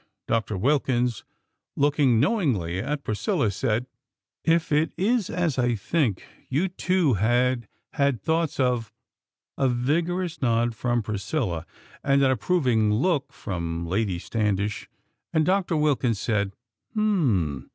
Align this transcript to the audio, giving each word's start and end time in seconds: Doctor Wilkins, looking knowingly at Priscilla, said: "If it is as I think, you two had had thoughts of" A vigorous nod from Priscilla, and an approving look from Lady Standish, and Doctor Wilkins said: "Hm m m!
Doctor 0.27 0.57
Wilkins, 0.57 1.23
looking 1.75 2.19
knowingly 2.19 2.79
at 2.79 3.03
Priscilla, 3.03 3.51
said: 3.51 3.85
"If 4.43 4.71
it 4.71 4.93
is 4.97 5.29
as 5.29 5.59
I 5.59 5.75
think, 5.75 6.25
you 6.49 6.69
two 6.69 7.13
had 7.13 7.67
had 7.93 8.19
thoughts 8.19 8.59
of" 8.59 8.91
A 9.59 9.69
vigorous 9.69 10.41
nod 10.41 10.73
from 10.73 11.03
Priscilla, 11.03 11.67
and 12.03 12.23
an 12.23 12.31
approving 12.31 12.91
look 12.91 13.31
from 13.31 13.85
Lady 13.85 14.17
Standish, 14.17 14.89
and 15.33 15.45
Doctor 15.45 15.77
Wilkins 15.77 16.19
said: 16.19 16.55
"Hm 16.95 16.99
m 16.99 17.55
m! 17.67 17.69